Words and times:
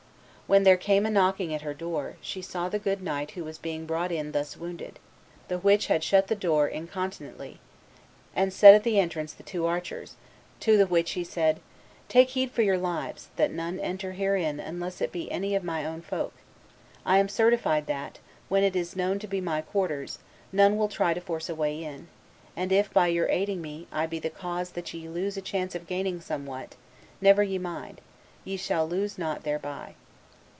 When 0.47 0.63
there 0.63 0.75
came 0.75 1.05
a 1.05 1.09
knocking 1.09 1.53
at 1.53 1.61
her 1.61 1.73
door, 1.73 2.17
she 2.19 2.41
saw 2.41 2.67
the 2.67 2.77
good 2.77 3.01
knight 3.01 3.31
who 3.31 3.45
was 3.45 3.57
being 3.57 3.85
brought 3.85 4.11
in 4.11 4.33
thus 4.33 4.57
wounded, 4.57 4.99
the 5.47 5.57
which 5.59 5.87
had 5.87 6.01
the 6.27 6.35
door 6.35 6.67
shut 6.67 6.75
incontinently, 6.75 7.61
and 8.35 8.51
set 8.51 8.73
at 8.73 8.83
the 8.83 8.99
entrance 8.99 9.31
the 9.31 9.43
two 9.43 9.65
archers, 9.65 10.15
to 10.59 10.75
the 10.75 10.85
which 10.85 11.11
he 11.11 11.23
said, 11.23 11.61
'Take 12.09 12.31
heed 12.31 12.51
for 12.51 12.63
your 12.63 12.77
lives, 12.77 13.29
that 13.37 13.49
none 13.53 13.79
enter 13.79 14.11
herein 14.11 14.59
unless 14.59 14.99
it 14.99 15.13
be 15.13 15.31
any 15.31 15.55
of 15.55 15.63
my 15.63 15.85
own 15.85 16.01
folk; 16.01 16.33
I 17.05 17.17
am 17.17 17.29
certified 17.29 17.85
that, 17.87 18.19
when 18.49 18.61
it 18.65 18.75
is 18.75 18.93
known 18.93 19.19
to 19.19 19.27
be 19.27 19.39
my 19.39 19.61
quarters, 19.61 20.19
none 20.51 20.77
will 20.77 20.89
try 20.89 21.13
to 21.13 21.21
force 21.21 21.47
a 21.47 21.55
way 21.55 21.81
in; 21.81 22.09
and 22.57 22.73
if, 22.73 22.91
by 22.91 23.07
your 23.07 23.29
aiding 23.29 23.61
me, 23.61 23.87
I 23.89 24.05
be 24.05 24.19
the 24.19 24.29
cause 24.29 24.71
that 24.71 24.93
ye 24.93 25.07
lose 25.07 25.37
a 25.37 25.41
chance 25.41 25.75
of 25.75 25.87
gaining 25.87 26.19
somewhat, 26.19 26.75
never 27.21 27.41
ye 27.41 27.57
mind; 27.57 28.01
ye 28.43 28.57
shall 28.57 28.85
lose 28.85 29.17
nought 29.17 29.43
thereby. 29.45 29.95